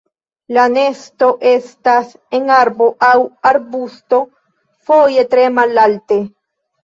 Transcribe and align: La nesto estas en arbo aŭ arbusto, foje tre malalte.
La 0.57 0.61
nesto 0.75 1.27
estas 1.49 2.15
en 2.37 2.47
arbo 2.55 2.87
aŭ 3.09 3.19
arbusto, 3.51 4.21
foje 4.91 5.27
tre 5.35 5.45
malalte. 5.59 6.19